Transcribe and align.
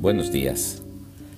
Buenos 0.00 0.32
días. 0.32 0.80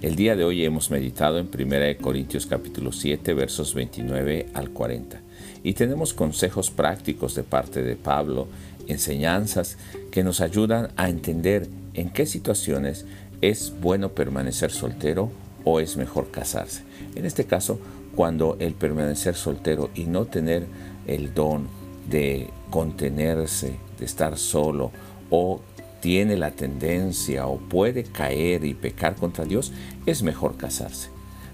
El 0.00 0.14
día 0.14 0.36
de 0.36 0.44
hoy 0.44 0.64
hemos 0.64 0.88
meditado 0.88 1.40
en 1.40 1.48
1 1.52 2.00
Corintios 2.00 2.46
capítulo 2.46 2.92
7 2.92 3.34
versos 3.34 3.74
29 3.74 4.46
al 4.54 4.70
40 4.70 5.20
y 5.64 5.72
tenemos 5.72 6.14
consejos 6.14 6.70
prácticos 6.70 7.34
de 7.34 7.42
parte 7.42 7.82
de 7.82 7.96
Pablo, 7.96 8.46
enseñanzas 8.86 9.76
que 10.12 10.22
nos 10.22 10.40
ayudan 10.40 10.92
a 10.94 11.08
entender 11.08 11.68
en 11.94 12.10
qué 12.10 12.26
situaciones 12.26 13.06
es 13.40 13.74
bueno 13.80 14.10
permanecer 14.10 14.70
soltero 14.70 15.32
o 15.64 15.80
es 15.80 15.96
mejor 15.96 16.30
casarse. 16.30 16.84
En 17.16 17.26
este 17.26 17.46
caso, 17.46 17.80
cuando 18.14 18.56
el 18.60 18.74
permanecer 18.74 19.34
soltero 19.34 19.90
y 19.96 20.04
no 20.04 20.26
tener 20.26 20.64
el 21.08 21.34
don 21.34 21.66
de 22.08 22.50
contenerse, 22.70 23.74
de 23.98 24.04
estar 24.04 24.38
solo 24.38 24.92
o 25.28 25.60
tiene 26.04 26.36
la 26.36 26.50
tendencia 26.50 27.46
o 27.46 27.56
puede 27.56 28.02
caer 28.02 28.66
y 28.66 28.74
pecar 28.74 29.14
contra 29.14 29.46
Dios, 29.46 29.72
es 30.04 30.22
mejor 30.22 30.58
casarse. 30.58 31.08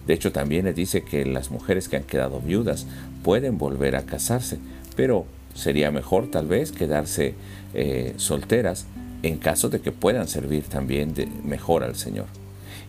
De 0.09 0.14
hecho, 0.14 0.32
también 0.32 0.64
le 0.64 0.73
dice 0.73 1.04
que 1.04 1.24
las 1.24 1.52
mujeres 1.52 1.88
que 1.88 1.96
han 1.96 2.02
quedado 2.02 2.40
viudas 2.40 2.88
pueden 3.23 3.59
volver 3.59 3.95
a 3.95 4.06
casarse, 4.06 4.59
pero 4.96 5.24
sería 5.54 5.92
mejor 5.92 6.32
tal 6.32 6.48
vez 6.48 6.73
quedarse 6.73 7.34
eh, 7.74 8.14
solteras 8.16 8.86
en 9.23 9.38
caso 9.38 9.68
de 9.68 9.80
que 9.80 9.92
puedan 9.92 10.26
servir 10.26 10.64
también 10.64 11.14
de, 11.14 11.26
mejor 11.45 11.84
al 11.84 11.95
Señor. 11.95 12.26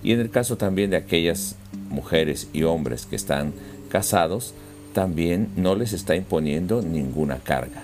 Y 0.02 0.14
en 0.14 0.20
el 0.20 0.32
caso 0.32 0.58
también 0.58 0.90
de 0.90 0.98
aquellas 0.98 1.58
mujeres 1.92 2.48
y 2.54 2.64
hombres 2.64 3.06
que 3.06 3.16
están 3.16 3.54
casados, 3.88 4.56
también 4.94 5.50
no 5.56 5.76
les 5.76 5.94
está 5.94 6.16
imponiendo 6.16 6.82
ninguna 6.82 7.38
carga. 7.38 7.84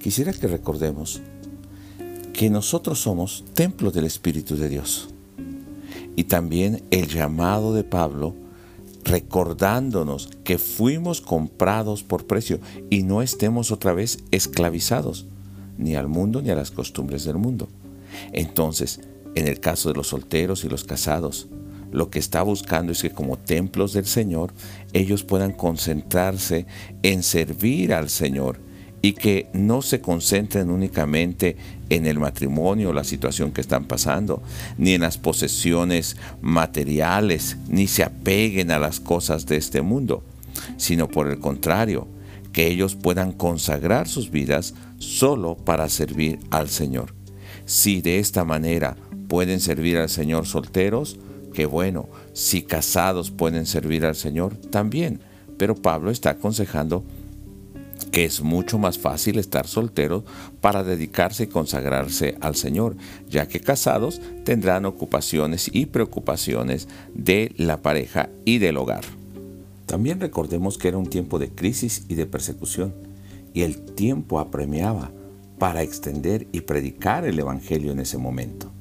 Quisiera 0.00 0.32
que 0.32 0.48
recordemos 0.48 1.22
que 2.32 2.50
nosotros 2.50 3.00
somos 3.00 3.44
templo 3.54 3.90
del 3.90 4.04
Espíritu 4.04 4.56
de 4.56 4.68
Dios. 4.68 5.08
Y 6.16 6.24
también 6.24 6.82
el 6.90 7.08
llamado 7.08 7.74
de 7.74 7.84
Pablo 7.84 8.34
recordándonos 9.04 10.30
que 10.44 10.58
fuimos 10.58 11.20
comprados 11.20 12.02
por 12.02 12.26
precio 12.26 12.60
y 12.90 13.02
no 13.02 13.22
estemos 13.22 13.70
otra 13.70 13.92
vez 13.92 14.18
esclavizados 14.30 15.26
ni 15.76 15.96
al 15.96 16.08
mundo 16.08 16.42
ni 16.42 16.50
a 16.50 16.54
las 16.54 16.70
costumbres 16.70 17.24
del 17.24 17.36
mundo. 17.36 17.68
Entonces, 18.32 19.00
en 19.34 19.48
el 19.48 19.60
caso 19.60 19.88
de 19.88 19.96
los 19.96 20.08
solteros 20.08 20.64
y 20.64 20.68
los 20.68 20.84
casados, 20.84 21.48
lo 21.90 22.10
que 22.10 22.18
está 22.18 22.42
buscando 22.42 22.92
es 22.92 23.02
que 23.02 23.10
como 23.10 23.38
templos 23.38 23.92
del 23.92 24.06
Señor, 24.06 24.52
ellos 24.92 25.24
puedan 25.24 25.52
concentrarse 25.52 26.66
en 27.02 27.22
servir 27.22 27.92
al 27.92 28.08
Señor 28.08 28.60
y 29.02 29.14
que 29.14 29.48
no 29.52 29.82
se 29.82 30.00
concentren 30.00 30.70
únicamente 30.70 31.56
en 31.90 32.06
el 32.06 32.20
matrimonio, 32.20 32.92
la 32.92 33.02
situación 33.02 33.50
que 33.50 33.60
están 33.60 33.84
pasando, 33.84 34.42
ni 34.78 34.94
en 34.94 35.02
las 35.02 35.18
posesiones 35.18 36.16
materiales, 36.40 37.56
ni 37.68 37.88
se 37.88 38.04
apeguen 38.04 38.70
a 38.70 38.78
las 38.78 39.00
cosas 39.00 39.44
de 39.46 39.56
este 39.56 39.82
mundo, 39.82 40.22
sino 40.76 41.08
por 41.08 41.28
el 41.28 41.40
contrario, 41.40 42.06
que 42.52 42.68
ellos 42.68 42.94
puedan 42.94 43.32
consagrar 43.32 44.08
sus 44.08 44.30
vidas 44.30 44.74
solo 44.98 45.56
para 45.56 45.88
servir 45.88 46.38
al 46.50 46.68
Señor. 46.68 47.12
Si 47.66 48.02
de 48.02 48.20
esta 48.20 48.44
manera 48.44 48.96
pueden 49.26 49.60
servir 49.60 49.96
al 49.98 50.10
Señor 50.10 50.46
solteros, 50.46 51.18
qué 51.54 51.66
bueno, 51.66 52.08
si 52.34 52.62
casados 52.62 53.30
pueden 53.30 53.66
servir 53.66 54.04
al 54.04 54.14
Señor, 54.14 54.56
también. 54.56 55.20
Pero 55.56 55.74
Pablo 55.74 56.10
está 56.10 56.30
aconsejando 56.30 57.04
que 58.12 58.26
es 58.26 58.42
mucho 58.42 58.78
más 58.78 58.98
fácil 58.98 59.38
estar 59.38 59.66
solteros 59.66 60.22
para 60.60 60.84
dedicarse 60.84 61.44
y 61.44 61.46
consagrarse 61.48 62.36
al 62.40 62.54
Señor, 62.54 62.94
ya 63.28 63.48
que 63.48 63.60
casados 63.60 64.20
tendrán 64.44 64.84
ocupaciones 64.84 65.70
y 65.72 65.86
preocupaciones 65.86 66.88
de 67.14 67.52
la 67.56 67.80
pareja 67.80 68.28
y 68.44 68.58
del 68.58 68.76
hogar. 68.76 69.04
También 69.86 70.20
recordemos 70.20 70.78
que 70.78 70.88
era 70.88 70.98
un 70.98 71.08
tiempo 71.08 71.38
de 71.38 71.50
crisis 71.50 72.04
y 72.08 72.14
de 72.14 72.26
persecución, 72.26 72.94
y 73.54 73.62
el 73.62 73.80
tiempo 73.80 74.38
apremiaba 74.38 75.10
para 75.58 75.82
extender 75.82 76.46
y 76.52 76.62
predicar 76.62 77.24
el 77.24 77.38
Evangelio 77.38 77.92
en 77.92 78.00
ese 78.00 78.18
momento. 78.18 78.72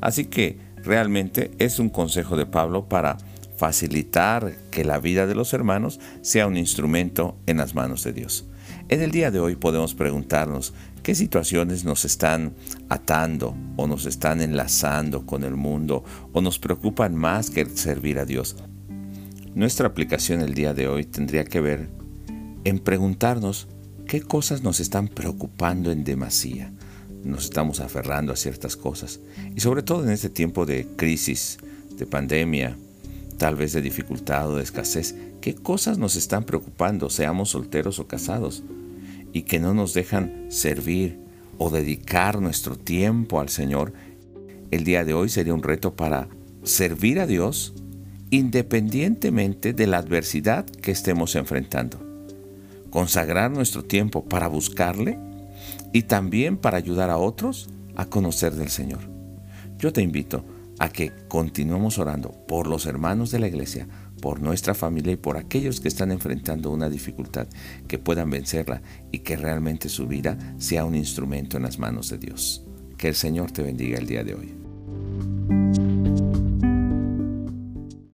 Así 0.00 0.26
que 0.26 0.58
realmente 0.82 1.50
es 1.58 1.78
un 1.78 1.88
consejo 1.88 2.36
de 2.36 2.46
Pablo 2.46 2.88
para 2.88 3.18
facilitar 3.56 4.54
que 4.70 4.84
la 4.84 4.98
vida 4.98 5.26
de 5.26 5.34
los 5.34 5.52
hermanos 5.52 6.00
sea 6.22 6.46
un 6.46 6.56
instrumento 6.56 7.36
en 7.46 7.58
las 7.58 7.74
manos 7.74 8.04
de 8.04 8.12
Dios. 8.12 8.46
En 8.88 9.02
el 9.02 9.10
día 9.10 9.30
de 9.30 9.40
hoy 9.40 9.56
podemos 9.56 9.94
preguntarnos 9.94 10.72
qué 11.02 11.14
situaciones 11.14 11.84
nos 11.84 12.04
están 12.04 12.54
atando 12.88 13.56
o 13.76 13.86
nos 13.86 14.06
están 14.06 14.40
enlazando 14.40 15.26
con 15.26 15.44
el 15.44 15.56
mundo 15.56 16.04
o 16.32 16.40
nos 16.40 16.58
preocupan 16.58 17.14
más 17.14 17.50
que 17.50 17.64
servir 17.66 18.18
a 18.18 18.24
Dios. 18.24 18.56
Nuestra 19.54 19.88
aplicación 19.88 20.40
el 20.40 20.54
día 20.54 20.74
de 20.74 20.88
hoy 20.88 21.04
tendría 21.04 21.44
que 21.44 21.60
ver 21.60 21.88
en 22.64 22.78
preguntarnos 22.78 23.68
qué 24.06 24.20
cosas 24.20 24.62
nos 24.62 24.80
están 24.80 25.08
preocupando 25.08 25.90
en 25.90 26.04
demasía. 26.04 26.72
Nos 27.24 27.44
estamos 27.44 27.80
aferrando 27.80 28.32
a 28.32 28.36
ciertas 28.36 28.76
cosas 28.76 29.20
y 29.54 29.60
sobre 29.60 29.82
todo 29.82 30.04
en 30.04 30.10
este 30.10 30.28
tiempo 30.28 30.66
de 30.66 30.86
crisis, 30.96 31.58
de 31.96 32.06
pandemia, 32.06 32.76
tal 33.38 33.56
vez 33.56 33.72
de 33.72 33.82
dificultad 33.82 34.50
o 34.50 34.56
de 34.56 34.62
escasez, 34.62 35.14
qué 35.40 35.54
cosas 35.54 35.98
nos 35.98 36.16
están 36.16 36.44
preocupando, 36.44 37.10
seamos 37.10 37.50
solteros 37.50 37.98
o 37.98 38.06
casados, 38.06 38.62
y 39.32 39.42
que 39.42 39.58
no 39.58 39.74
nos 39.74 39.94
dejan 39.94 40.46
servir 40.48 41.18
o 41.58 41.70
dedicar 41.70 42.40
nuestro 42.40 42.76
tiempo 42.76 43.40
al 43.40 43.48
Señor, 43.48 43.92
el 44.70 44.84
día 44.84 45.04
de 45.04 45.14
hoy 45.14 45.28
sería 45.28 45.54
un 45.54 45.62
reto 45.62 45.94
para 45.94 46.28
servir 46.62 47.20
a 47.20 47.26
Dios 47.26 47.74
independientemente 48.30 49.72
de 49.72 49.86
la 49.86 49.98
adversidad 49.98 50.66
que 50.66 50.90
estemos 50.90 51.36
enfrentando. 51.36 51.98
Consagrar 52.90 53.50
nuestro 53.50 53.84
tiempo 53.84 54.24
para 54.24 54.48
buscarle 54.48 55.18
y 55.92 56.02
también 56.02 56.56
para 56.56 56.78
ayudar 56.78 57.10
a 57.10 57.18
otros 57.18 57.68
a 57.94 58.06
conocer 58.06 58.54
del 58.54 58.68
Señor. 58.68 59.00
Yo 59.78 59.92
te 59.92 60.02
invito 60.02 60.44
a 60.78 60.88
que 60.90 61.12
continuemos 61.28 61.98
orando 61.98 62.30
por 62.46 62.66
los 62.66 62.86
hermanos 62.86 63.30
de 63.30 63.38
la 63.38 63.48
iglesia, 63.48 63.88
por 64.20 64.40
nuestra 64.40 64.74
familia 64.74 65.12
y 65.12 65.16
por 65.16 65.36
aquellos 65.36 65.80
que 65.80 65.88
están 65.88 66.10
enfrentando 66.10 66.70
una 66.70 66.88
dificultad, 66.88 67.48
que 67.86 67.98
puedan 67.98 68.30
vencerla 68.30 68.82
y 69.12 69.20
que 69.20 69.36
realmente 69.36 69.88
su 69.88 70.06
vida 70.06 70.36
sea 70.58 70.84
un 70.84 70.94
instrumento 70.94 71.56
en 71.56 71.64
las 71.64 71.78
manos 71.78 72.10
de 72.10 72.18
Dios. 72.18 72.64
Que 72.96 73.08
el 73.08 73.14
Señor 73.14 73.50
te 73.52 73.62
bendiga 73.62 73.98
el 73.98 74.06
día 74.06 74.24
de 74.24 74.34
hoy. 74.34 75.85